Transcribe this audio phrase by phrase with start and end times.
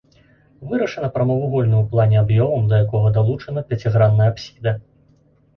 [0.69, 4.77] Вырашана прамавугольным у плане аб'ёмам, да якога далучана пяцігранная апсіда.